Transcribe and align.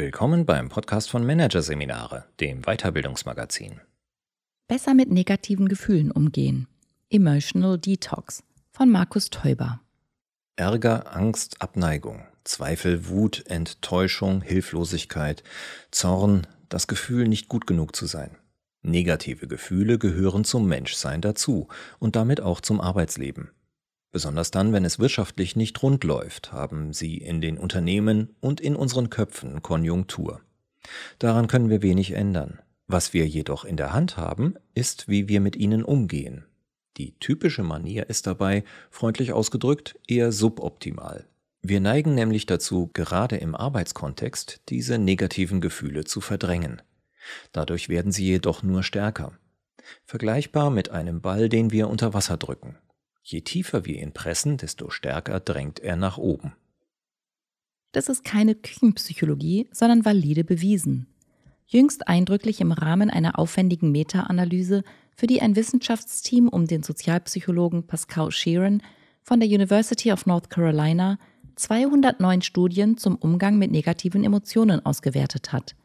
Willkommen 0.00 0.46
beim 0.46 0.70
Podcast 0.70 1.10
von 1.10 1.26
Managerseminare, 1.26 2.24
dem 2.40 2.62
Weiterbildungsmagazin. 2.62 3.82
Besser 4.66 4.94
mit 4.94 5.10
negativen 5.10 5.68
Gefühlen 5.68 6.10
umgehen. 6.10 6.68
Emotional 7.10 7.76
Detox 7.76 8.42
von 8.72 8.90
Markus 8.90 9.28
Teuber. 9.28 9.82
Ärger, 10.56 11.14
Angst, 11.14 11.60
Abneigung, 11.60 12.24
Zweifel, 12.44 13.08
Wut, 13.10 13.44
Enttäuschung, 13.46 14.40
Hilflosigkeit, 14.40 15.42
Zorn, 15.90 16.46
das 16.70 16.86
Gefühl, 16.86 17.28
nicht 17.28 17.48
gut 17.48 17.66
genug 17.66 17.94
zu 17.94 18.06
sein. 18.06 18.38
Negative 18.80 19.48
Gefühle 19.48 19.98
gehören 19.98 20.44
zum 20.44 20.66
Menschsein 20.66 21.20
dazu 21.20 21.68
und 21.98 22.16
damit 22.16 22.40
auch 22.40 22.62
zum 22.62 22.80
Arbeitsleben. 22.80 23.50
Besonders 24.12 24.50
dann, 24.50 24.72
wenn 24.72 24.84
es 24.84 24.98
wirtschaftlich 24.98 25.54
nicht 25.54 25.80
rund 25.82 26.02
läuft, 26.04 26.52
haben 26.52 26.92
sie 26.92 27.18
in 27.18 27.40
den 27.40 27.58
Unternehmen 27.58 28.34
und 28.40 28.60
in 28.60 28.74
unseren 28.74 29.08
Köpfen 29.08 29.62
Konjunktur. 29.62 30.40
Daran 31.18 31.46
können 31.46 31.70
wir 31.70 31.82
wenig 31.82 32.12
ändern. 32.12 32.58
Was 32.88 33.14
wir 33.14 33.26
jedoch 33.26 33.64
in 33.64 33.76
der 33.76 33.92
Hand 33.92 34.16
haben, 34.16 34.54
ist, 34.74 35.08
wie 35.08 35.28
wir 35.28 35.40
mit 35.40 35.54
ihnen 35.54 35.84
umgehen. 35.84 36.44
Die 36.96 37.16
typische 37.20 37.62
Manier 37.62 38.10
ist 38.10 38.26
dabei, 38.26 38.64
freundlich 38.90 39.32
ausgedrückt, 39.32 39.96
eher 40.08 40.32
suboptimal. 40.32 41.26
Wir 41.62 41.80
neigen 41.80 42.14
nämlich 42.14 42.46
dazu, 42.46 42.90
gerade 42.92 43.36
im 43.36 43.54
Arbeitskontext 43.54 44.62
diese 44.70 44.98
negativen 44.98 45.60
Gefühle 45.60 46.04
zu 46.04 46.20
verdrängen. 46.20 46.82
Dadurch 47.52 47.88
werden 47.88 48.10
sie 48.10 48.24
jedoch 48.24 48.62
nur 48.62 48.82
stärker. 48.82 49.38
Vergleichbar 50.04 50.70
mit 50.70 50.90
einem 50.90 51.20
Ball, 51.20 51.48
den 51.48 51.70
wir 51.70 51.88
unter 51.88 52.12
Wasser 52.12 52.36
drücken. 52.36 52.76
Je 53.30 53.42
tiefer 53.42 53.84
wir 53.84 54.02
ihn 54.02 54.10
pressen, 54.10 54.56
desto 54.56 54.90
stärker 54.90 55.38
drängt 55.38 55.78
er 55.78 55.94
nach 55.94 56.18
oben. 56.18 56.56
Das 57.92 58.08
ist 58.08 58.24
keine 58.24 58.56
Küchenpsychologie, 58.56 59.68
sondern 59.70 60.04
valide 60.04 60.42
bewiesen. 60.42 61.06
Jüngst 61.68 62.08
eindrücklich 62.08 62.60
im 62.60 62.72
Rahmen 62.72 63.08
einer 63.08 63.38
aufwendigen 63.38 63.92
Meta-Analyse, 63.92 64.82
für 65.14 65.28
die 65.28 65.40
ein 65.42 65.54
Wissenschaftsteam 65.54 66.48
um 66.48 66.66
den 66.66 66.82
Sozialpsychologen 66.82 67.86
Pascal 67.86 68.32
Sheeran 68.32 68.82
von 69.22 69.38
der 69.38 69.48
University 69.48 70.10
of 70.10 70.26
North 70.26 70.50
Carolina 70.50 71.16
209 71.54 72.42
Studien 72.42 72.96
zum 72.96 73.14
Umgang 73.14 73.58
mit 73.58 73.70
negativen 73.70 74.24
Emotionen 74.24 74.84
ausgewertet 74.84 75.52
hat. 75.52 75.76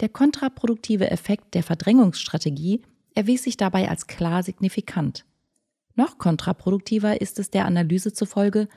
Der 0.00 0.08
kontraproduktive 0.08 1.10
Effekt 1.10 1.52
der 1.52 1.62
Verdrängungsstrategie 1.62 2.80
erwies 3.14 3.42
sich 3.42 3.58
dabei 3.58 3.90
als 3.90 4.06
klar 4.06 4.42
signifikant. 4.42 5.25
Noch 5.96 6.18
kontraproduktiver 6.18 7.20
ist 7.20 7.38
es 7.38 7.50
der 7.50 7.64
Analyse 7.64 8.12
zufolge, 8.12 8.68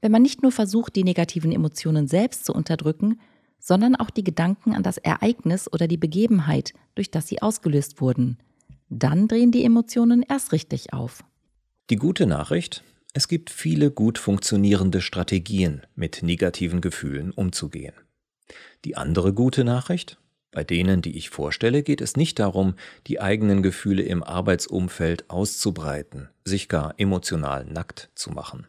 wenn 0.00 0.12
man 0.12 0.22
nicht 0.22 0.42
nur 0.42 0.52
versucht, 0.52 0.94
die 0.96 1.04
negativen 1.04 1.52
Emotionen 1.52 2.06
selbst 2.06 2.46
zu 2.46 2.54
unterdrücken, 2.54 3.20
sondern 3.58 3.96
auch 3.96 4.10
die 4.10 4.22
Gedanken 4.22 4.74
an 4.74 4.84
das 4.84 4.96
Ereignis 4.98 5.70
oder 5.70 5.88
die 5.88 5.96
Begebenheit, 5.96 6.72
durch 6.94 7.10
das 7.10 7.26
sie 7.26 7.42
ausgelöst 7.42 8.00
wurden. 8.00 8.38
Dann 8.88 9.28
drehen 9.28 9.50
die 9.50 9.64
Emotionen 9.64 10.22
erst 10.22 10.52
richtig 10.52 10.92
auf. 10.92 11.24
Die 11.90 11.96
gute 11.96 12.26
Nachricht, 12.26 12.84
es 13.12 13.26
gibt 13.26 13.50
viele 13.50 13.90
gut 13.90 14.18
funktionierende 14.18 15.00
Strategien, 15.00 15.82
mit 15.96 16.22
negativen 16.22 16.80
Gefühlen 16.80 17.32
umzugehen. 17.32 17.94
Die 18.84 18.96
andere 18.96 19.34
gute 19.34 19.64
Nachricht, 19.64 20.18
bei 20.50 20.64
denen, 20.64 21.02
die 21.02 21.16
ich 21.16 21.30
vorstelle, 21.30 21.82
geht 21.82 22.00
es 22.00 22.16
nicht 22.16 22.38
darum, 22.38 22.74
die 23.06 23.20
eigenen 23.20 23.62
Gefühle 23.62 24.02
im 24.02 24.22
Arbeitsumfeld 24.22 25.28
auszubreiten, 25.28 26.28
sich 26.44 26.68
gar 26.68 26.94
emotional 26.98 27.64
nackt 27.64 28.10
zu 28.14 28.30
machen. 28.30 28.66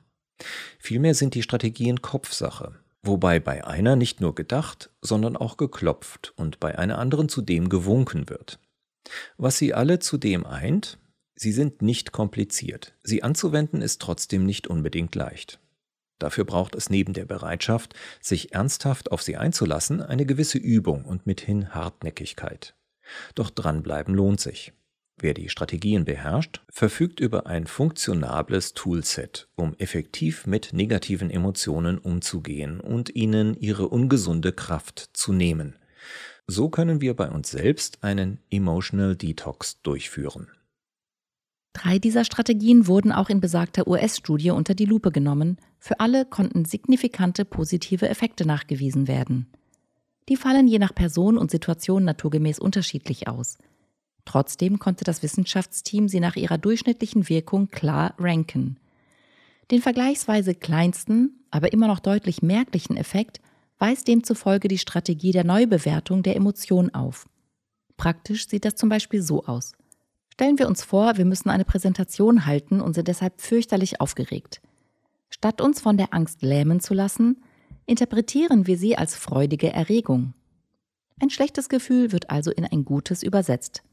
Vielmehr 0.77 1.15
sind 1.15 1.35
die 1.35 1.43
Strategien 1.43 2.01
Kopfsache, 2.01 2.75
wobei 3.03 3.39
bei 3.39 3.65
einer 3.65 3.95
nicht 3.95 4.21
nur 4.21 4.35
gedacht, 4.35 4.89
sondern 5.01 5.37
auch 5.37 5.57
geklopft 5.57 6.33
und 6.35 6.59
bei 6.59 6.77
einer 6.77 6.97
anderen 6.97 7.29
zudem 7.29 7.69
gewunken 7.69 8.29
wird. 8.29 8.59
Was 9.37 9.57
sie 9.57 9.73
alle 9.73 9.99
zudem 9.99 10.45
eint, 10.45 10.97
sie 11.35 11.51
sind 11.51 11.81
nicht 11.81 12.11
kompliziert, 12.11 12.93
sie 13.03 13.23
anzuwenden 13.23 13.81
ist 13.81 14.01
trotzdem 14.01 14.45
nicht 14.45 14.67
unbedingt 14.67 15.15
leicht. 15.15 15.59
Dafür 16.19 16.43
braucht 16.43 16.75
es 16.75 16.89
neben 16.89 17.13
der 17.13 17.25
Bereitschaft, 17.25 17.95
sich 18.21 18.53
ernsthaft 18.53 19.11
auf 19.11 19.21
sie 19.21 19.37
einzulassen, 19.37 20.01
eine 20.01 20.25
gewisse 20.25 20.57
Übung 20.57 21.05
und 21.05 21.25
mithin 21.25 21.73
Hartnäckigkeit. 21.73 22.75
Doch 23.35 23.49
dranbleiben 23.49 24.13
lohnt 24.13 24.39
sich. 24.39 24.73
Wer 25.21 25.33
die 25.33 25.49
Strategien 25.49 26.05
beherrscht, 26.05 26.61
verfügt 26.69 27.19
über 27.19 27.45
ein 27.47 27.67
funktionables 27.67 28.73
Toolset, 28.73 29.49
um 29.55 29.75
effektiv 29.77 30.47
mit 30.47 30.71
negativen 30.71 31.29
Emotionen 31.29 31.97
umzugehen 31.97 32.79
und 32.79 33.13
ihnen 33.15 33.55
ihre 33.59 33.89
ungesunde 33.89 34.53
Kraft 34.53 35.09
zu 35.13 35.33
nehmen. 35.33 35.75
So 36.47 36.69
können 36.69 37.01
wir 37.01 37.15
bei 37.15 37.29
uns 37.29 37.51
selbst 37.51 38.03
einen 38.03 38.39
Emotional 38.49 39.15
Detox 39.15 39.81
durchführen. 39.81 40.47
Drei 41.81 41.97
dieser 41.97 42.25
Strategien 42.25 42.87
wurden 42.87 43.13
auch 43.13 43.29
in 43.29 43.39
besagter 43.39 43.87
US-Studie 43.87 44.51
unter 44.51 44.75
die 44.75 44.83
Lupe 44.83 45.13
genommen. 45.13 45.55
Für 45.77 46.01
alle 46.01 46.25
konnten 46.25 46.65
signifikante 46.65 47.45
positive 47.45 48.09
Effekte 48.09 48.45
nachgewiesen 48.45 49.07
werden. 49.07 49.47
Die 50.27 50.35
fallen 50.35 50.67
je 50.67 50.77
nach 50.77 50.93
Person 50.93 51.37
und 51.37 51.51
Situation 51.51 52.03
naturgemäß 52.03 52.59
unterschiedlich 52.59 53.29
aus. 53.29 53.57
Trotzdem 54.25 54.77
konnte 54.79 55.05
das 55.05 55.23
Wissenschaftsteam 55.23 56.09
sie 56.09 56.19
nach 56.19 56.35
ihrer 56.35 56.57
durchschnittlichen 56.57 57.29
Wirkung 57.29 57.69
klar 57.69 58.13
ranken. 58.19 58.75
Den 59.71 59.81
vergleichsweise 59.81 60.55
kleinsten, 60.55 61.45
aber 61.49 61.71
immer 61.71 61.87
noch 61.87 62.01
deutlich 62.01 62.41
merklichen 62.41 62.97
Effekt 62.97 63.39
weist 63.77 64.09
demzufolge 64.09 64.67
die 64.67 64.79
Strategie 64.79 65.31
der 65.31 65.45
Neubewertung 65.45 66.23
der 66.23 66.35
Emotion 66.35 66.93
auf. 66.93 67.29
Praktisch 67.95 68.49
sieht 68.49 68.65
das 68.65 68.75
zum 68.75 68.89
Beispiel 68.89 69.21
so 69.21 69.45
aus. 69.45 69.71
Stellen 70.39 70.57
wir 70.57 70.69
uns 70.69 70.85
vor, 70.85 71.17
wir 71.17 71.25
müssen 71.25 71.49
eine 71.49 71.65
Präsentation 71.65 72.45
halten 72.45 72.79
und 72.79 72.93
sind 72.93 73.09
deshalb 73.09 73.41
fürchterlich 73.41 73.99
aufgeregt. 73.99 74.61
Statt 75.29 75.59
uns 75.59 75.81
von 75.81 75.97
der 75.97 76.13
Angst 76.13 76.43
lähmen 76.43 76.79
zu 76.79 76.93
lassen, 76.93 77.43
interpretieren 77.85 78.65
wir 78.65 78.77
sie 78.77 78.95
als 78.95 79.15
freudige 79.15 79.73
Erregung. 79.73 80.33
Ein 81.21 81.29
schlechtes 81.29 81.67
Gefühl 81.67 82.13
wird 82.13 82.29
also 82.29 82.51
in 82.51 82.63
ein 82.63 82.85
gutes 82.85 83.21
übersetzt. 83.21 83.83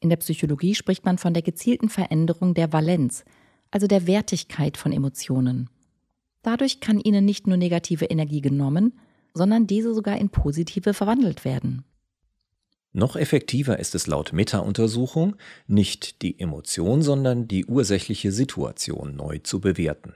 In 0.00 0.10
der 0.10 0.18
Psychologie 0.18 0.74
spricht 0.74 1.06
man 1.06 1.16
von 1.16 1.32
der 1.32 1.42
gezielten 1.42 1.88
Veränderung 1.88 2.52
der 2.52 2.74
Valenz, 2.74 3.24
also 3.70 3.86
der 3.86 4.06
Wertigkeit 4.06 4.76
von 4.76 4.92
Emotionen. 4.92 5.70
Dadurch 6.42 6.80
kann 6.80 7.00
ihnen 7.00 7.24
nicht 7.24 7.46
nur 7.46 7.56
negative 7.56 8.04
Energie 8.04 8.42
genommen, 8.42 9.00
sondern 9.32 9.66
diese 9.66 9.94
sogar 9.94 10.18
in 10.18 10.28
positive 10.28 10.92
verwandelt 10.92 11.46
werden. 11.46 11.84
Noch 12.92 13.14
effektiver 13.14 13.78
ist 13.78 13.94
es 13.94 14.08
laut 14.08 14.32
Meta-Untersuchung, 14.32 15.36
nicht 15.68 16.22
die 16.22 16.40
Emotion, 16.40 17.02
sondern 17.02 17.46
die 17.46 17.64
ursächliche 17.66 18.32
Situation 18.32 19.14
neu 19.14 19.38
zu 19.38 19.60
bewerten. 19.60 20.14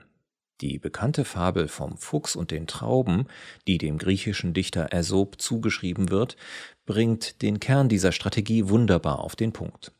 Die 0.61 0.77
bekannte 0.77 1.25
Fabel 1.25 1.67
vom 1.67 1.97
Fuchs 1.97 2.35
und 2.35 2.51
den 2.51 2.67
Trauben, 2.67 3.27
die 3.67 3.77
dem 3.77 3.97
griechischen 3.97 4.53
Dichter 4.53 4.93
Aesop 4.93 5.41
zugeschrieben 5.41 6.09
wird, 6.09 6.35
bringt 6.85 7.41
den 7.41 7.59
Kern 7.59 7.89
dieser 7.89 8.11
Strategie 8.11 8.67
wunderbar 8.67 9.19
auf 9.19 9.35
den 9.35 9.53
Punkt. 9.53 9.93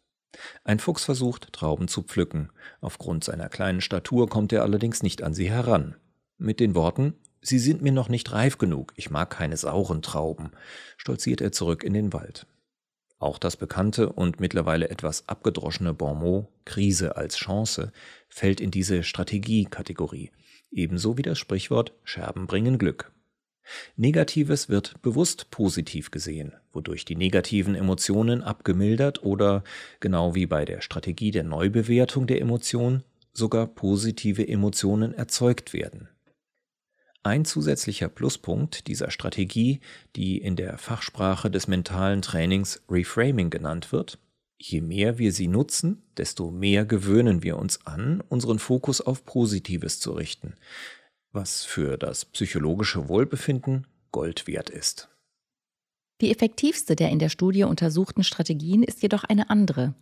Ein 0.66 0.80
Fuchs 0.80 1.06
versucht, 1.06 1.54
Trauben 1.54 1.88
zu 1.88 2.04
pflücken. 2.04 2.52
Aufgrund 2.82 3.24
seiner 3.24 3.48
kleinen 3.48 3.82
Statur 3.82 4.30
kommt 4.30 4.52
er 4.52 4.64
allerdings 4.64 5.02
nicht 5.02 5.24
an 5.24 5.34
sie 5.34 5.50
heran. 5.50 5.96
Mit 6.38 6.60
den 6.60 6.76
Worten 6.76 7.14
Sie 7.42 7.60
sind 7.60 7.84
mir 7.84 7.92
noch 7.92 8.10
nicht 8.10 8.32
reif 8.32 8.58
genug, 8.58 8.92
ich 8.96 9.12
mag 9.12 9.30
keine 9.30 9.56
sauren 9.56 10.02
Trauben, 10.02 10.50
stolziert 10.98 11.42
er 11.42 11.52
zurück 11.52 11.84
in 11.84 11.94
den 11.94 12.12
Wald. 12.12 12.48
Auch 13.18 13.38
das 13.38 13.56
bekannte 13.56 14.12
und 14.12 14.40
mittlerweile 14.40 14.90
etwas 14.90 15.28
abgedroschene 15.28 15.94
Bonmot 15.94 16.48
Krise 16.66 17.16
als 17.16 17.38
Chance 17.38 17.92
fällt 18.28 18.60
in 18.60 18.72
diese 18.72 19.04
Strategiekategorie, 19.04 20.32
ebenso 20.72 21.18
wie 21.18 21.22
das 21.22 21.40
Sprichwort 21.40 21.94
Scherben 22.04 22.48
bringen 22.48 22.78
Glück. 22.78 23.12
Negatives 23.96 24.70
wird 24.70 25.02
bewusst 25.02 25.50
positiv 25.50 26.12
gesehen, 26.12 26.54
wodurch 26.72 27.06
die 27.06 27.16
negativen 27.16 27.74
Emotionen 27.74 28.44
abgemildert 28.44 29.24
oder, 29.24 29.64
genau 30.00 30.36
wie 30.36 30.46
bei 30.46 30.66
der 30.66 30.82
Strategie 30.82 31.32
der 31.32 31.44
Neubewertung 31.44 32.28
der 32.28 32.42
Emotion, 32.42 33.04
sogar 33.34 33.68
positive 33.68 34.48
Emotionen 34.48 35.14
erzeugt 35.14 35.74
werden. 35.74 36.10
Ein 37.26 37.44
zusätzlicher 37.44 38.08
Pluspunkt 38.08 38.86
dieser 38.86 39.10
Strategie, 39.10 39.80
die 40.16 40.38
in 40.38 40.56
der 40.56 40.78
Fachsprache 40.78 41.50
des 41.50 41.68
mentalen 41.68 42.22
Trainings 42.22 42.84
Reframing 42.88 43.50
genannt 43.50 43.92
wird, 43.92 44.20
je 44.60 44.80
mehr 44.80 45.18
wir 45.18 45.32
sie 45.32 45.48
nutzen, 45.48 46.04
desto 46.18 46.52
mehr 46.52 46.86
gewöhnen 46.86 47.42
wir 47.42 47.58
uns 47.58 47.84
an, 47.88 48.22
unseren 48.30 48.60
Fokus 48.60 49.02
auf 49.02 49.26
Positives 49.26 50.00
zu 50.00 50.12
richten, 50.12 50.54
was 51.32 51.66
für 51.66 51.98
das 51.98 52.26
psychologische 52.26 53.10
Wohlbefinden 53.10 53.88
Gold 54.12 54.46
wert 54.46 54.70
ist. 54.70 55.10
Die 56.22 56.30
effektivste 56.30 56.96
der 56.96 57.10
in 57.10 57.18
der 57.18 57.30
Studie 57.30 57.64
untersuchten 57.64 58.24
Strategien 58.24 58.84
ist 58.84 59.02
jedoch 59.02 59.24
eine 59.24 59.50
andere, 59.50 59.96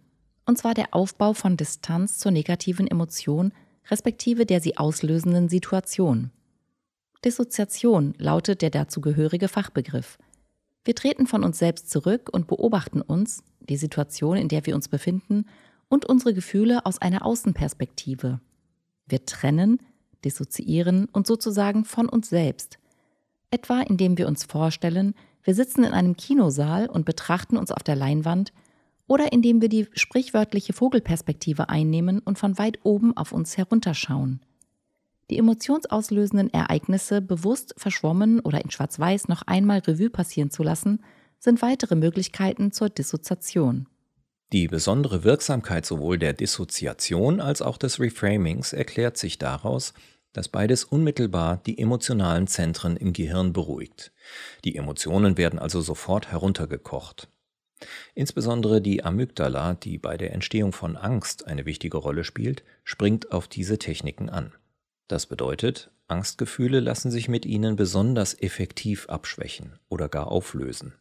und 0.46 0.58
zwar 0.58 0.74
der 0.74 0.94
Aufbau 0.94 1.32
von 1.32 1.56
Distanz 1.56 2.18
zur 2.18 2.34
negativen 2.34 2.86
Emotion 2.86 3.54
respektive 3.90 4.46
der 4.46 4.60
sie 4.60 4.76
auslösenden 4.76 5.48
Situation. 5.48 6.30
Dissoziation 7.26 8.14
lautet 8.18 8.62
der 8.62 8.70
dazugehörige 8.70 9.48
Fachbegriff. 9.48 10.18
Wir 10.84 10.96
treten 10.96 11.28
von 11.28 11.44
uns 11.44 11.58
selbst 11.58 11.90
zurück 11.90 12.30
und 12.32 12.48
beobachten 12.48 13.02
uns, 13.02 13.44
die 13.62 13.78
Situation, 13.78 14.36
in 14.36 14.50
der 14.50 14.66
wir 14.66 14.76
uns 14.76 14.90
befinden, 14.90 15.46
und 15.88 16.06
unsere 16.06 16.34
Gefühle 16.34 16.86
aus 16.86 17.00
einer 17.00 17.26
Außenperspektive. 17.26 18.42
Wir 19.08 19.26
trennen, 19.26 19.80
dissoziieren 20.26 21.06
und 21.14 21.28
sozusagen 21.28 21.86
von 21.86 22.10
uns 22.10 22.30
selbst. 22.30 22.80
Etwa 23.52 23.82
indem 23.82 24.18
wir 24.18 24.28
uns 24.28 24.44
vorstellen, 24.44 25.14
wir 25.44 25.56
sitzen 25.56 25.84
in 25.84 25.94
einem 25.94 26.18
Kinosaal 26.18 26.90
und 26.90 27.06
betrachten 27.06 27.58
uns 27.58 27.72
auf 27.72 27.84
der 27.84 27.96
Leinwand, 27.96 28.52
oder 29.08 29.32
indem 29.32 29.62
wir 29.62 29.70
die 29.70 29.88
sprichwörtliche 29.94 30.74
Vogelperspektive 30.74 31.70
einnehmen 31.70 32.20
und 32.20 32.40
von 32.40 32.58
weit 32.58 32.80
oben 32.84 33.16
auf 33.16 33.32
uns 33.32 33.58
herunterschauen. 33.58 34.40
Die 35.30 35.38
emotionsauslösenden 35.38 36.54
Ereignisse 36.54 37.22
bewusst 37.22 37.74
verschwommen 37.78 38.40
oder 38.40 38.64
in 38.64 38.72
Schwarz-Weiß 38.72 39.28
noch 39.28 39.44
einmal 39.44 39.80
Revue 39.80 40.10
passieren 40.10 40.52
zu 40.52 40.64
lassen, 40.64 41.04
sind 41.40 41.62
weitere 41.62 41.96
Möglichkeiten 41.96 42.72
zur 42.72 42.90
Dissoziation. 42.90 43.88
Die 44.52 44.68
besondere 44.68 45.24
Wirksamkeit 45.24 45.86
sowohl 45.86 46.20
der 46.20 46.34
Dissoziation 46.34 47.40
als 47.42 47.62
auch 47.62 47.78
des 47.78 48.00
Reframings 48.00 48.72
erklärt 48.72 49.18
sich 49.18 49.40
daraus, 49.40 49.94
dass 50.32 50.48
beides 50.48 50.84
unmittelbar 50.84 51.58
die 51.58 51.78
emotionalen 51.80 52.48
Zentren 52.48 52.98
im 52.98 53.14
Gehirn 53.14 53.54
beruhigt. 53.54 54.12
Die 54.64 54.76
Emotionen 54.76 55.38
werden 55.38 55.60
also 55.60 55.82
sofort 55.82 56.32
heruntergekocht. 56.32 57.30
Insbesondere 58.16 58.82
die 58.82 59.04
Amygdala, 59.04 59.74
die 59.74 59.98
bei 59.98 60.18
der 60.18 60.34
Entstehung 60.34 60.72
von 60.72 60.96
Angst 60.98 61.48
eine 61.48 61.66
wichtige 61.66 61.98
Rolle 61.98 62.24
spielt, 62.24 62.64
springt 62.84 63.32
auf 63.32 63.48
diese 63.48 63.78
Techniken 63.78 64.30
an. 64.30 64.54
Das 65.08 65.26
bedeutet, 65.26 65.92
Angstgefühle 66.08 66.80
lassen 66.80 67.12
sich 67.12 67.28
mit 67.28 67.46
ihnen 67.46 67.76
besonders 67.76 68.40
effektiv 68.40 69.08
abschwächen 69.10 69.80
oder 69.90 70.10
gar 70.10 70.28
auflösen. 70.28 70.94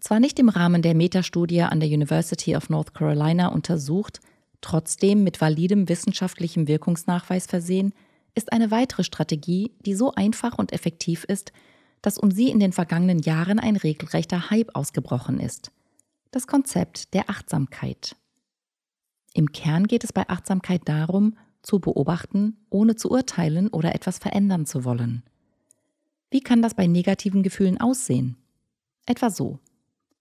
Zwar 0.00 0.18
nicht 0.18 0.38
im 0.38 0.48
Rahmen 0.48 0.82
der 0.82 0.94
Metastudie 0.94 1.62
an 1.62 1.78
der 1.78 1.88
University 1.88 2.56
of 2.56 2.68
North 2.68 2.92
Carolina 2.94 3.48
untersucht, 3.48 4.20
trotzdem 4.60 5.22
mit 5.22 5.40
validem 5.40 5.88
wissenschaftlichem 5.88 6.66
Wirkungsnachweis 6.66 7.46
versehen, 7.46 7.94
ist 8.34 8.52
eine 8.52 8.70
weitere 8.70 9.04
Strategie, 9.04 9.72
die 9.84 9.94
so 9.94 10.12
einfach 10.14 10.58
und 10.58 10.72
effektiv 10.72 11.24
ist, 11.24 11.52
dass 12.00 12.18
um 12.18 12.30
sie 12.30 12.48
in 12.48 12.58
den 12.58 12.72
vergangenen 12.72 13.20
Jahren 13.20 13.60
ein 13.60 13.76
regelrechter 13.76 14.50
Hype 14.50 14.74
ausgebrochen 14.74 15.38
ist. 15.38 15.70
Das 16.32 16.46
Konzept 16.46 17.14
der 17.14 17.30
Achtsamkeit. 17.30 18.16
Im 19.34 19.52
Kern 19.52 19.86
geht 19.86 20.02
es 20.02 20.12
bei 20.12 20.28
Achtsamkeit 20.28 20.82
darum, 20.86 21.36
zu 21.62 21.78
beobachten, 21.78 22.56
ohne 22.70 22.96
zu 22.96 23.10
urteilen 23.10 23.68
oder 23.68 23.94
etwas 23.94 24.18
verändern 24.18 24.66
zu 24.66 24.84
wollen. 24.84 25.22
Wie 26.30 26.40
kann 26.40 26.62
das 26.62 26.74
bei 26.74 26.86
negativen 26.86 27.42
Gefühlen 27.42 27.80
aussehen? 27.80 28.36
Etwa 29.06 29.30
so. 29.30 29.58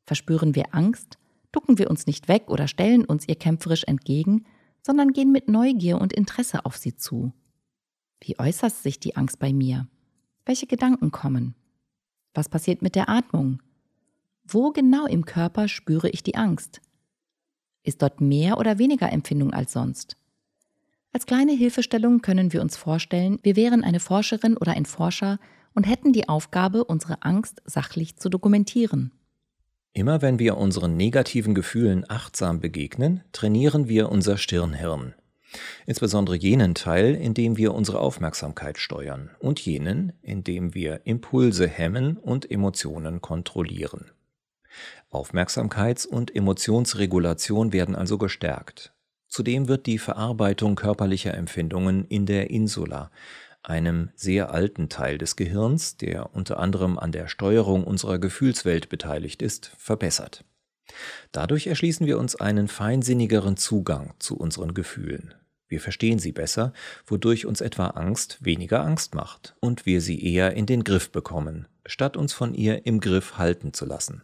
Verspüren 0.06 0.56
wir 0.56 0.74
Angst, 0.76 1.18
ducken 1.52 1.78
wir 1.78 1.90
uns 1.90 2.06
nicht 2.06 2.28
weg 2.28 2.50
oder 2.50 2.68
stellen 2.68 3.06
uns 3.06 3.28
ihr 3.28 3.36
kämpferisch 3.36 3.84
entgegen, 3.86 4.46
sondern 4.82 5.14
gehen 5.14 5.32
mit 5.32 5.48
Neugier 5.48 6.00
und 6.00 6.14
Interesse 6.14 6.66
auf 6.66 6.78
sie 6.78 6.96
zu. 6.96 7.32
Wie 8.20 8.38
äußert 8.40 8.74
sich 8.74 9.00
die 9.00 9.16
Angst 9.16 9.40
bei 9.40 9.54
mir? 9.54 9.88
Welche 10.46 10.68
Gedanken 10.68 11.12
kommen? 11.12 11.56
Was 12.34 12.50
passiert 12.50 12.82
mit 12.82 12.96
der 12.96 13.10
Atmung? 13.10 13.62
Wo 14.44 14.72
genau 14.72 15.06
im 15.06 15.26
Körper 15.26 15.68
spüre 15.68 16.10
ich 16.10 16.24
die 16.24 16.36
Angst? 16.36 16.82
Ist 17.84 18.02
dort 18.02 18.22
mehr 18.22 18.58
oder 18.58 18.78
weniger 18.78 19.12
Empfindung 19.12 19.54
als 19.54 19.74
sonst? 19.74 20.18
Als 21.14 21.26
kleine 21.26 21.52
Hilfestellung 21.52 22.22
können 22.22 22.54
wir 22.54 22.62
uns 22.62 22.78
vorstellen, 22.78 23.40
wir 23.44 23.56
wären 23.58 23.84
eine 23.84 24.00
Forscherin 24.00 24.56
oder 24.56 24.72
ein 24.74 24.86
Forscher 24.86 25.40
und 25.74 25.84
hätten 25.84 26.14
die 26.14 26.30
Aufgabe, 26.30 26.86
unsere 26.86 27.22
Angst 27.24 27.62
sachlich 27.66 28.16
zu 28.18 28.30
dokumentieren. 28.30 29.12
Immer 29.94 30.22
wenn 30.22 30.40
wir 30.40 30.56
unseren 30.56 30.96
negativen 30.96 31.54
Gefühlen 31.54 32.10
achtsam 32.10 32.62
begegnen, 32.62 33.24
trainieren 33.34 33.90
wir 33.90 34.10
unser 34.10 34.38
Stirnhirn. 34.38 35.14
Insbesondere 35.86 36.38
jenen 36.38 36.76
Teil, 36.76 37.14
in 37.14 37.34
dem 37.34 37.58
wir 37.58 37.74
unsere 37.74 38.00
Aufmerksamkeit 38.00 38.78
steuern 38.78 39.32
und 39.40 39.60
jenen, 39.60 40.14
in 40.22 40.46
dem 40.46 40.74
wir 40.74 41.02
Impulse 41.04 41.68
hemmen 41.68 42.16
und 42.16 42.50
Emotionen 42.50 43.20
kontrollieren. 43.20 44.12
Aufmerksamkeits- 45.12 46.08
und 46.08 46.34
Emotionsregulation 46.34 47.74
werden 47.74 47.96
also 47.96 48.18
gestärkt. 48.18 48.94
Zudem 49.32 49.70
wird 49.70 49.86
die 49.86 49.98
Verarbeitung 49.98 50.76
körperlicher 50.76 51.34
Empfindungen 51.34 52.04
in 52.10 52.26
der 52.26 52.50
Insula, 52.50 53.12
einem 53.64 54.10
sehr 54.14 54.52
alten 54.52 54.90
Teil 54.90 55.18
des 55.18 55.38
Gehirns, 55.38 55.96
der 55.96 56.36
unter 56.36 56.60
anderem 56.60 57.00
an 57.00 57.14
der 57.14 57.30
Steuerung 57.30 57.86
unserer 57.86 58.20
Gefühlswelt 58.20 58.90
beteiligt 58.90 59.42
ist, 59.42 59.72
verbessert. 59.78 60.44
Dadurch 61.32 61.68
erschließen 61.68 62.08
wir 62.08 62.20
uns 62.20 62.36
einen 62.36 62.68
feinsinnigeren 62.68 63.56
Zugang 63.56 64.16
zu 64.20 64.36
unseren 64.36 64.74
Gefühlen. 64.74 65.34
Wir 65.70 65.80
verstehen 65.80 66.20
sie 66.20 66.34
besser, 66.34 66.74
wodurch 67.06 67.46
uns 67.46 67.62
etwa 67.62 67.88
Angst 67.88 68.40
weniger 68.42 68.84
Angst 68.84 69.16
macht 69.16 69.56
und 69.62 69.86
wir 69.86 70.02
sie 70.02 70.22
eher 70.22 70.58
in 70.58 70.66
den 70.66 70.84
Griff 70.84 71.10
bekommen, 71.10 71.70
statt 71.86 72.18
uns 72.18 72.34
von 72.34 72.54
ihr 72.54 72.86
im 72.86 73.00
Griff 73.00 73.38
halten 73.38 73.72
zu 73.72 73.86
lassen. 73.86 74.24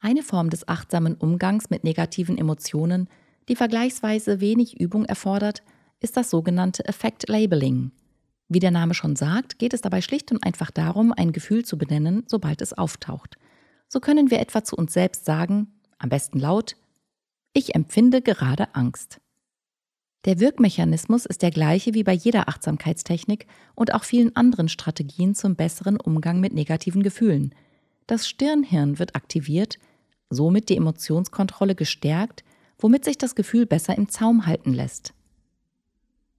Eine 0.00 0.22
Form 0.22 0.50
des 0.50 0.68
achtsamen 0.68 1.14
Umgangs 1.14 1.70
mit 1.70 1.82
negativen 1.82 2.36
Emotionen, 2.36 3.08
die 3.48 3.56
vergleichsweise 3.56 4.40
wenig 4.40 4.80
Übung 4.80 5.04
erfordert, 5.04 5.62
ist 6.00 6.16
das 6.16 6.30
sogenannte 6.30 6.84
Effect 6.86 7.28
Labeling. 7.28 7.92
Wie 8.48 8.58
der 8.58 8.70
Name 8.70 8.94
schon 8.94 9.16
sagt, 9.16 9.58
geht 9.58 9.72
es 9.72 9.80
dabei 9.80 10.02
schlicht 10.02 10.30
und 10.30 10.44
einfach 10.44 10.70
darum, 10.70 11.12
ein 11.12 11.32
Gefühl 11.32 11.64
zu 11.64 11.78
benennen, 11.78 12.24
sobald 12.26 12.60
es 12.60 12.72
auftaucht. 12.72 13.38
So 13.88 14.00
können 14.00 14.30
wir 14.30 14.40
etwa 14.40 14.64
zu 14.64 14.76
uns 14.76 14.92
selbst 14.92 15.24
sagen, 15.24 15.68
am 15.98 16.08
besten 16.08 16.38
laut, 16.38 16.76
ich 17.54 17.74
empfinde 17.74 18.22
gerade 18.22 18.74
Angst. 18.74 19.20
Der 20.24 20.38
Wirkmechanismus 20.38 21.26
ist 21.26 21.42
der 21.42 21.50
gleiche 21.50 21.94
wie 21.94 22.04
bei 22.04 22.12
jeder 22.12 22.48
Achtsamkeitstechnik 22.48 23.46
und 23.74 23.92
auch 23.92 24.04
vielen 24.04 24.36
anderen 24.36 24.68
Strategien 24.68 25.34
zum 25.34 25.56
besseren 25.56 25.98
Umgang 25.98 26.38
mit 26.38 26.52
negativen 26.52 27.02
Gefühlen. 27.02 27.54
Das 28.06 28.28
Stirnhirn 28.28 28.98
wird 28.98 29.16
aktiviert, 29.16 29.78
somit 30.30 30.68
die 30.68 30.76
Emotionskontrolle 30.76 31.74
gestärkt, 31.74 32.44
womit 32.82 33.04
sich 33.04 33.18
das 33.18 33.34
Gefühl 33.34 33.66
besser 33.66 33.96
im 33.96 34.08
Zaum 34.08 34.46
halten 34.46 34.72
lässt. 34.72 35.14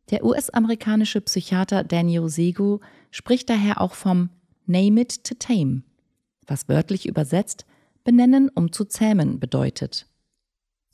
Der 0.10 0.26
US-amerikanische 0.26 1.22
Psychiater 1.22 1.84
Daniel 1.84 2.30
Segu 2.30 2.80
spricht 3.12 3.50
daher 3.50 3.80
auch 3.80 3.94
vom 3.94 4.30
Name 4.66 5.02
it 5.02 5.24
to 5.24 5.36
tame, 5.36 5.84
was 6.46 6.68
wörtlich 6.68 7.08
übersetzt 7.08 7.66
benennen, 8.04 8.50
um 8.54 8.72
zu 8.72 8.84
zähmen 8.84 9.40
bedeutet. 9.40 10.08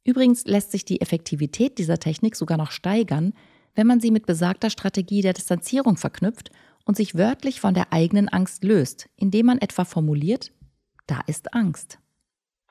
Übrigens 0.03 0.45
lässt 0.45 0.71
sich 0.71 0.85
die 0.85 1.01
Effektivität 1.01 1.77
dieser 1.77 1.97
Technik 1.97 2.35
sogar 2.35 2.57
noch 2.57 2.71
steigern, 2.71 3.33
wenn 3.75 3.87
man 3.87 3.99
sie 3.99 4.11
mit 4.11 4.25
besagter 4.25 4.69
Strategie 4.69 5.21
der 5.21 5.33
Distanzierung 5.33 5.97
verknüpft 5.97 6.51
und 6.85 6.95
sich 6.95 7.15
wörtlich 7.15 7.59
von 7.59 7.73
der 7.73 7.93
eigenen 7.93 8.29
Angst 8.29 8.63
löst, 8.63 9.09
indem 9.15 9.47
man 9.47 9.59
etwa 9.59 9.85
formuliert, 9.85 10.51
da 11.07 11.21
ist 11.27 11.53
Angst. 11.53 11.99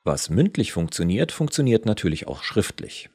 Was 0.05 0.31
mündlich 0.31 0.73
funktioniert, 0.73 1.33
funktioniert 1.33 1.87
natürlich 1.87 2.27
auch 2.27 2.43
schriftlich. 2.43 3.11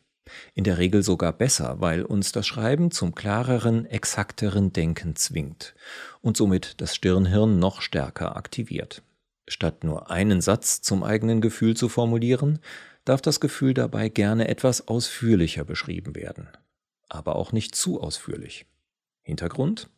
In 0.54 0.63
der 0.63 0.78
Regel 0.78 1.04
sogar 1.04 1.34
besser, 1.34 1.80
weil 1.80 2.04
uns 2.04 2.32
das 2.32 2.48
Schreiben 2.48 2.92
zum 2.92 3.13
klareren, 3.13 3.86
exakteren 3.86 4.72
Denken 4.72 5.16
zwingt 5.16 5.75
und 6.22 6.38
somit 6.38 6.82
das 6.82 6.96
Stirnhirn 6.96 7.60
noch 7.60 7.82
stärker 7.82 8.36
aktiviert. 8.36 9.04
Statt 9.48 9.84
nur 9.84 10.10
einen 10.10 10.42
Satz 10.42 10.82
zum 10.82 11.04
eigenen 11.04 11.42
Gefühl 11.42 11.75
zu 11.75 11.90
formulieren, 11.90 12.60
darf 13.06 13.22
das 13.22 13.40
Gefühl 13.40 13.74
dabei 13.74 14.08
gerne 14.08 14.48
etwas 14.48 14.88
ausführlicher 14.88 15.66
beschrieben 15.66 16.16
werden, 16.16 16.48
aber 17.10 17.36
auch 17.36 17.52
nicht 17.52 17.75
zu 17.75 18.02
ausführlich. 18.02 18.66
Hintergrund? 19.22 19.90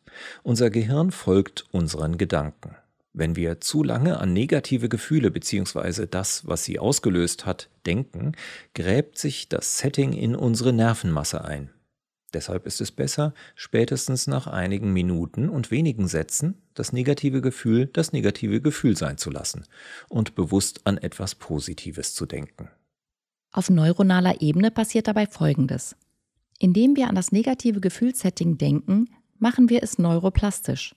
Unser 0.42 0.70
Gehirn 0.70 1.10
folgt 1.10 1.66
unseren 1.72 2.18
Gedanken. 2.18 2.76
Wenn 3.18 3.34
wir 3.34 3.62
zu 3.62 3.82
lange 3.82 4.20
an 4.20 4.34
negative 4.34 4.90
Gefühle 4.90 5.30
bzw. 5.30 6.06
das, 6.06 6.46
was 6.46 6.64
sie 6.64 6.78
ausgelöst 6.78 7.46
hat, 7.46 7.70
denken, 7.86 8.32
gräbt 8.74 9.16
sich 9.16 9.48
das 9.48 9.78
Setting 9.78 10.12
in 10.12 10.36
unsere 10.36 10.74
Nervenmasse 10.74 11.42
ein. 11.42 11.70
Deshalb 12.34 12.66
ist 12.66 12.82
es 12.82 12.92
besser, 12.92 13.32
spätestens 13.54 14.26
nach 14.26 14.46
einigen 14.46 14.92
Minuten 14.92 15.48
und 15.48 15.70
wenigen 15.70 16.08
Sätzen 16.08 16.60
das 16.74 16.92
negative 16.92 17.40
Gefühl 17.40 17.86
das 17.86 18.12
negative 18.12 18.60
Gefühl 18.60 18.98
sein 18.98 19.16
zu 19.16 19.30
lassen 19.30 19.64
und 20.10 20.34
bewusst 20.34 20.82
an 20.84 20.98
etwas 20.98 21.36
Positives 21.36 22.12
zu 22.12 22.26
denken. 22.26 22.68
Auf 23.50 23.70
neuronaler 23.70 24.42
Ebene 24.42 24.70
passiert 24.70 25.08
dabei 25.08 25.26
Folgendes. 25.26 25.96
Indem 26.58 26.96
wir 26.96 27.08
an 27.08 27.14
das 27.14 27.32
negative 27.32 27.80
Gefühlssetting 27.80 28.58
denken, 28.58 29.08
machen 29.38 29.70
wir 29.70 29.82
es 29.82 29.98
neuroplastisch. 29.98 30.94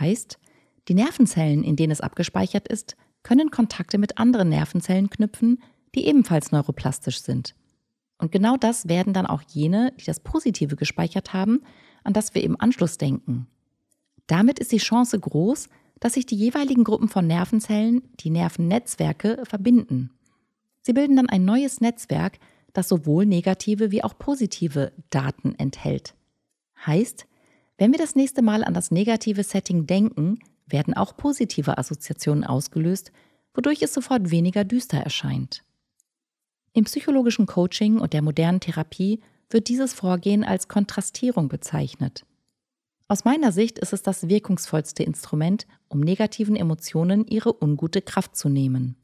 Heißt, 0.00 0.39
die 0.88 0.94
Nervenzellen, 0.94 1.64
in 1.64 1.76
denen 1.76 1.92
es 1.92 2.00
abgespeichert 2.00 2.68
ist, 2.68 2.96
können 3.22 3.50
Kontakte 3.50 3.98
mit 3.98 4.18
anderen 4.18 4.48
Nervenzellen 4.48 5.10
knüpfen, 5.10 5.62
die 5.94 6.06
ebenfalls 6.06 6.52
neuroplastisch 6.52 7.20
sind. 7.20 7.54
Und 8.18 8.32
genau 8.32 8.56
das 8.56 8.88
werden 8.88 9.12
dann 9.12 9.26
auch 9.26 9.42
jene, 9.48 9.92
die 9.98 10.04
das 10.04 10.20
Positive 10.20 10.76
gespeichert 10.76 11.32
haben, 11.32 11.62
an 12.04 12.12
das 12.12 12.34
wir 12.34 12.42
im 12.42 12.60
Anschluss 12.60 12.98
denken. 12.98 13.46
Damit 14.26 14.58
ist 14.58 14.72
die 14.72 14.78
Chance 14.78 15.18
groß, 15.18 15.68
dass 16.00 16.14
sich 16.14 16.26
die 16.26 16.36
jeweiligen 16.36 16.84
Gruppen 16.84 17.08
von 17.08 17.26
Nervenzellen, 17.26 18.02
die 18.20 18.30
Nervennetzwerke, 18.30 19.42
verbinden. 19.44 20.10
Sie 20.82 20.92
bilden 20.92 21.16
dann 21.16 21.28
ein 21.28 21.44
neues 21.44 21.80
Netzwerk, 21.80 22.38
das 22.72 22.88
sowohl 22.88 23.26
negative 23.26 23.90
wie 23.90 24.04
auch 24.04 24.16
positive 24.18 24.92
Daten 25.10 25.54
enthält. 25.56 26.14
Heißt, 26.86 27.26
wenn 27.78 27.92
wir 27.92 27.98
das 27.98 28.14
nächste 28.14 28.42
Mal 28.42 28.64
an 28.64 28.74
das 28.74 28.90
negative 28.90 29.42
Setting 29.42 29.86
denken, 29.86 30.38
werden 30.72 30.94
auch 30.94 31.16
positive 31.16 31.78
Assoziationen 31.78 32.44
ausgelöst, 32.44 33.12
wodurch 33.54 33.82
es 33.82 33.92
sofort 33.94 34.30
weniger 34.30 34.64
düster 34.64 34.98
erscheint. 34.98 35.62
Im 36.72 36.84
psychologischen 36.84 37.46
Coaching 37.46 37.98
und 37.98 38.12
der 38.12 38.22
modernen 38.22 38.60
Therapie 38.60 39.20
wird 39.50 39.68
dieses 39.68 39.92
Vorgehen 39.92 40.44
als 40.44 40.68
Kontrastierung 40.68 41.48
bezeichnet. 41.48 42.24
Aus 43.08 43.24
meiner 43.24 43.50
Sicht 43.50 43.80
ist 43.80 43.92
es 43.92 44.02
das 44.02 44.28
wirkungsvollste 44.28 45.02
Instrument, 45.02 45.66
um 45.88 45.98
negativen 45.98 46.54
Emotionen 46.54 47.26
ihre 47.26 47.60
ungute 47.60 48.02
Kraft 48.02 48.36
zu 48.36 48.48
nehmen. 48.48 48.94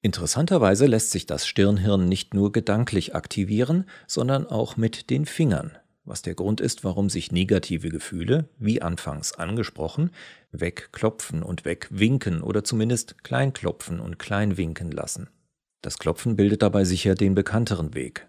Interessanterweise 0.00 0.86
lässt 0.86 1.10
sich 1.10 1.26
das 1.26 1.46
Stirnhirn 1.46 2.08
nicht 2.08 2.32
nur 2.32 2.52
gedanklich 2.52 3.14
aktivieren, 3.14 3.84
sondern 4.06 4.46
auch 4.46 4.78
mit 4.78 5.10
den 5.10 5.26
Fingern, 5.26 5.72
was 6.10 6.20
der 6.22 6.34
Grund 6.34 6.60
ist, 6.60 6.84
warum 6.84 7.08
sich 7.08 7.32
negative 7.32 7.88
Gefühle, 7.88 8.48
wie 8.58 8.82
anfangs 8.82 9.32
angesprochen, 9.32 10.10
wegklopfen 10.52 11.42
und 11.42 11.64
wegwinken 11.64 12.42
oder 12.42 12.64
zumindest 12.64 13.22
kleinklopfen 13.24 14.00
und 14.00 14.18
kleinwinken 14.18 14.90
lassen. 14.90 15.30
Das 15.80 15.98
Klopfen 15.98 16.36
bildet 16.36 16.60
dabei 16.62 16.84
sicher 16.84 17.14
den 17.14 17.34
bekannteren 17.34 17.94
Weg. 17.94 18.28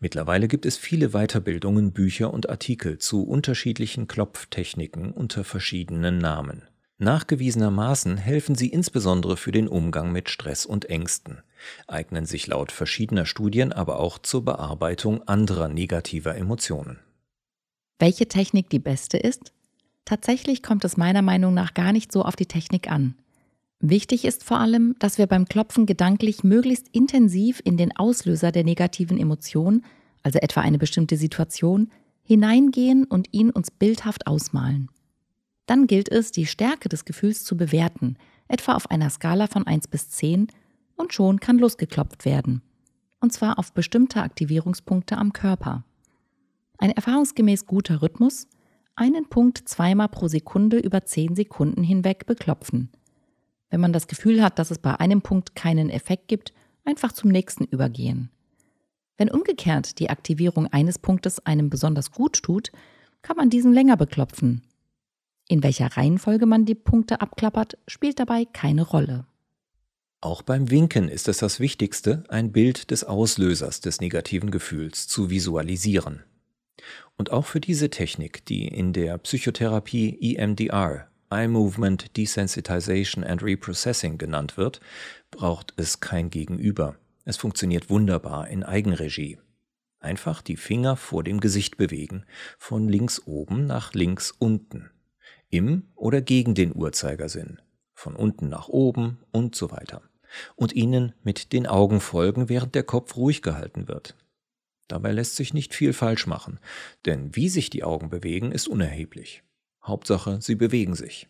Mittlerweile 0.00 0.48
gibt 0.48 0.66
es 0.66 0.76
viele 0.76 1.10
Weiterbildungen, 1.10 1.92
Bücher 1.92 2.32
und 2.32 2.48
Artikel 2.48 2.98
zu 2.98 3.24
unterschiedlichen 3.24 4.08
Klopftechniken 4.08 5.12
unter 5.12 5.44
verschiedenen 5.44 6.18
Namen. 6.18 6.62
Nachgewiesenermaßen 7.04 8.16
helfen 8.16 8.56
sie 8.56 8.68
insbesondere 8.68 9.36
für 9.36 9.52
den 9.52 9.68
Umgang 9.68 10.10
mit 10.10 10.28
Stress 10.28 10.66
und 10.66 10.86
Ängsten, 10.86 11.42
eignen 11.86 12.26
sich 12.26 12.46
laut 12.46 12.72
verschiedener 12.72 13.26
Studien 13.26 13.72
aber 13.72 14.00
auch 14.00 14.18
zur 14.18 14.44
Bearbeitung 14.44 15.22
anderer 15.28 15.68
negativer 15.68 16.34
Emotionen. 16.34 16.98
Welche 17.98 18.26
Technik 18.26 18.68
die 18.70 18.80
beste 18.80 19.18
ist? 19.18 19.52
Tatsächlich 20.04 20.62
kommt 20.62 20.84
es 20.84 20.96
meiner 20.96 21.22
Meinung 21.22 21.54
nach 21.54 21.74
gar 21.74 21.92
nicht 21.92 22.10
so 22.10 22.22
auf 22.22 22.36
die 22.36 22.46
Technik 22.46 22.90
an. 22.90 23.14
Wichtig 23.80 24.24
ist 24.24 24.44
vor 24.44 24.60
allem, 24.60 24.96
dass 24.98 25.18
wir 25.18 25.26
beim 25.26 25.46
Klopfen 25.46 25.86
gedanklich 25.86 26.42
möglichst 26.42 26.88
intensiv 26.92 27.60
in 27.64 27.76
den 27.76 27.96
Auslöser 27.96 28.50
der 28.50 28.64
negativen 28.64 29.18
Emotion, 29.18 29.84
also 30.22 30.38
etwa 30.38 30.62
eine 30.62 30.78
bestimmte 30.78 31.16
Situation, 31.16 31.90
hineingehen 32.22 33.04
und 33.04 33.28
ihn 33.32 33.50
uns 33.50 33.70
bildhaft 33.70 34.26
ausmalen. 34.26 34.88
Dann 35.66 35.86
gilt 35.86 36.10
es, 36.10 36.30
die 36.30 36.46
Stärke 36.46 36.88
des 36.88 37.04
Gefühls 37.04 37.44
zu 37.44 37.56
bewerten, 37.56 38.16
etwa 38.48 38.74
auf 38.74 38.90
einer 38.90 39.10
Skala 39.10 39.46
von 39.46 39.66
1 39.66 39.88
bis 39.88 40.10
10, 40.10 40.48
und 40.96 41.12
schon 41.12 41.40
kann 41.40 41.58
losgeklopft 41.58 42.24
werden. 42.24 42.62
Und 43.20 43.32
zwar 43.32 43.58
auf 43.58 43.72
bestimmte 43.72 44.22
Aktivierungspunkte 44.22 45.16
am 45.16 45.32
Körper. 45.32 45.84
Ein 46.78 46.90
erfahrungsgemäß 46.90 47.66
guter 47.66 48.02
Rhythmus, 48.02 48.46
einen 48.94 49.28
Punkt 49.28 49.68
zweimal 49.68 50.08
pro 50.08 50.28
Sekunde 50.28 50.78
über 50.78 51.04
10 51.04 51.34
Sekunden 51.34 51.82
hinweg 51.82 52.26
beklopfen. 52.26 52.90
Wenn 53.70 53.80
man 53.80 53.92
das 53.92 54.06
Gefühl 54.06 54.42
hat, 54.42 54.58
dass 54.58 54.70
es 54.70 54.78
bei 54.78 55.00
einem 55.00 55.22
Punkt 55.22 55.56
keinen 55.56 55.90
Effekt 55.90 56.28
gibt, 56.28 56.52
einfach 56.84 57.10
zum 57.10 57.30
nächsten 57.30 57.64
übergehen. 57.64 58.30
Wenn 59.16 59.30
umgekehrt 59.30 59.98
die 59.98 60.10
Aktivierung 60.10 60.66
eines 60.68 60.98
Punktes 60.98 61.44
einem 61.44 61.70
besonders 61.70 62.12
gut 62.12 62.42
tut, 62.42 62.70
kann 63.22 63.36
man 63.36 63.50
diesen 63.50 63.72
länger 63.72 63.96
beklopfen 63.96 64.62
in 65.48 65.62
welcher 65.62 65.96
Reihenfolge 65.96 66.46
man 66.46 66.64
die 66.64 66.74
Punkte 66.74 67.20
abklappert, 67.20 67.78
spielt 67.86 68.18
dabei 68.18 68.44
keine 68.44 68.82
Rolle. 68.82 69.26
Auch 70.20 70.40
beim 70.40 70.70
Winken 70.70 71.08
ist 71.08 71.28
es 71.28 71.36
das 71.36 71.60
Wichtigste, 71.60 72.24
ein 72.28 72.50
Bild 72.50 72.90
des 72.90 73.04
Auslösers 73.04 73.82
des 73.82 74.00
negativen 74.00 74.50
Gefühls 74.50 75.06
zu 75.06 75.28
visualisieren. 75.28 76.24
Und 77.16 77.30
auch 77.30 77.44
für 77.44 77.60
diese 77.60 77.90
Technik, 77.90 78.44
die 78.46 78.66
in 78.66 78.94
der 78.94 79.18
Psychotherapie 79.18 80.34
EMDR, 80.34 81.08
Eye 81.30 81.48
Movement 81.48 82.16
Desensitization 82.16 83.22
and 83.22 83.42
Reprocessing 83.42 84.16
genannt 84.16 84.56
wird, 84.56 84.80
braucht 85.30 85.74
es 85.76 86.00
kein 86.00 86.30
Gegenüber. 86.30 86.96
Es 87.26 87.36
funktioniert 87.36 87.90
wunderbar 87.90 88.48
in 88.48 88.62
Eigenregie. 88.62 89.38
Einfach 90.00 90.40
die 90.40 90.56
Finger 90.56 90.96
vor 90.96 91.22
dem 91.22 91.40
Gesicht 91.40 91.76
bewegen, 91.76 92.24
von 92.58 92.88
links 92.88 93.22
oben 93.26 93.66
nach 93.66 93.92
links 93.92 94.30
unten 94.38 94.90
im 95.54 95.84
oder 95.94 96.20
gegen 96.20 96.54
den 96.54 96.74
Uhrzeigersinn, 96.74 97.60
von 97.92 98.16
unten 98.16 98.48
nach 98.48 98.68
oben 98.68 99.18
und 99.30 99.54
so 99.54 99.70
weiter, 99.70 100.02
und 100.56 100.72
ihnen 100.72 101.12
mit 101.22 101.52
den 101.52 101.66
Augen 101.66 102.00
folgen, 102.00 102.48
während 102.48 102.74
der 102.74 102.82
Kopf 102.82 103.16
ruhig 103.16 103.40
gehalten 103.40 103.86
wird. 103.86 104.16
Dabei 104.88 105.12
lässt 105.12 105.36
sich 105.36 105.54
nicht 105.54 105.72
viel 105.72 105.92
falsch 105.92 106.26
machen, 106.26 106.58
denn 107.06 107.34
wie 107.36 107.48
sich 107.48 107.70
die 107.70 107.84
Augen 107.84 108.10
bewegen, 108.10 108.52
ist 108.52 108.68
unerheblich. 108.68 109.42
Hauptsache, 109.82 110.40
sie 110.40 110.56
bewegen 110.56 110.94
sich. 110.94 111.28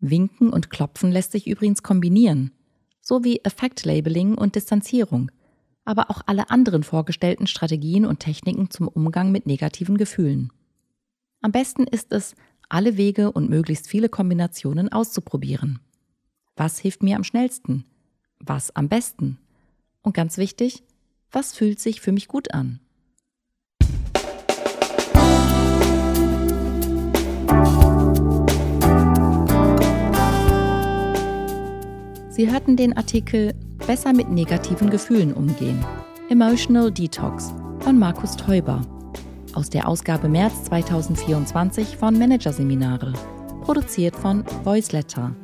Winken 0.00 0.50
und 0.50 0.70
Klopfen 0.70 1.12
lässt 1.12 1.32
sich 1.32 1.46
übrigens 1.46 1.82
kombinieren, 1.82 2.52
so 3.00 3.24
wie 3.24 3.44
Effektlabeling 3.44 4.36
und 4.36 4.54
Distanzierung, 4.54 5.30
aber 5.84 6.10
auch 6.10 6.22
alle 6.26 6.50
anderen 6.50 6.82
vorgestellten 6.82 7.46
Strategien 7.46 8.06
und 8.06 8.20
Techniken 8.20 8.70
zum 8.70 8.88
Umgang 8.88 9.32
mit 9.32 9.46
negativen 9.46 9.98
Gefühlen. 9.98 10.52
Am 11.40 11.52
besten 11.52 11.84
ist 11.84 12.12
es, 12.12 12.34
alle 12.68 12.96
Wege 12.96 13.32
und 13.32 13.50
möglichst 13.50 13.88
viele 13.88 14.08
Kombinationen 14.08 14.92
auszuprobieren. 14.92 15.80
Was 16.56 16.78
hilft 16.78 17.02
mir 17.02 17.16
am 17.16 17.24
schnellsten? 17.24 17.84
Was 18.40 18.74
am 18.74 18.88
besten? 18.88 19.38
Und 20.02 20.14
ganz 20.14 20.38
wichtig, 20.38 20.82
was 21.30 21.52
fühlt 21.52 21.80
sich 21.80 22.00
für 22.00 22.12
mich 22.12 22.28
gut 22.28 22.52
an? 22.54 22.80
Sie 32.30 32.50
hörten 32.50 32.76
den 32.76 32.96
Artikel 32.96 33.54
Besser 33.86 34.12
mit 34.12 34.28
negativen 34.28 34.90
Gefühlen 34.90 35.32
umgehen. 35.32 35.84
Emotional 36.28 36.92
Detox 36.92 37.52
von 37.80 37.98
Markus 37.98 38.36
Teuber 38.36 38.82
aus 39.58 39.68
der 39.68 39.86
Ausgabe 39.88 40.28
März 40.28 40.66
2024 40.66 41.96
von 41.96 42.16
Managerseminare, 42.16 43.12
produziert 43.62 44.14
von 44.14 44.44
Voiceletter. 44.62 45.34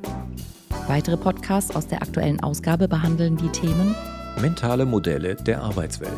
Weitere 0.86 1.16
Podcasts 1.16 1.74
aus 1.74 1.88
der 1.88 2.00
aktuellen 2.00 2.40
Ausgabe 2.40 2.86
behandeln 2.86 3.36
die 3.36 3.48
Themen 3.48 3.92
Mentale 4.40 4.86
Modelle 4.86 5.34
der 5.34 5.60
Arbeitswelt. 5.62 6.12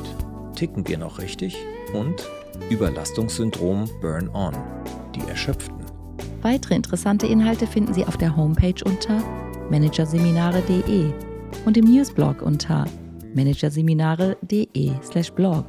Ticken 0.55 0.87
wir 0.87 0.99
noch 0.99 1.19
richtig? 1.19 1.57
Und 1.95 2.29
Überlastungssyndrom 2.69 3.89
Burn-On. 4.03 4.55
Die 5.15 5.27
Erschöpften. 5.27 5.77
Weitere 6.43 6.75
interessante 6.75 7.27
Inhalte 7.27 7.67
finden 7.67 7.95
Sie 7.95 8.05
auf 8.05 8.19
der 8.19 8.37
Homepage 8.37 8.85
unter 8.85 9.23
managerseminare.de 9.71 11.15
und 11.65 11.79
im 11.79 11.87
Newsblog 11.87 12.43
unter 12.43 12.85
managerseminare.de/blog. 13.35 15.65